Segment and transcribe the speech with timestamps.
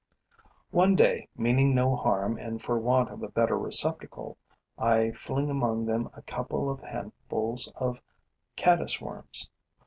[0.71, 4.35] One day, meaning no harm and for want of a better receptacle,
[4.75, 8.01] I fling among them a couple of handfuls of
[8.55, 9.51] caddis worms.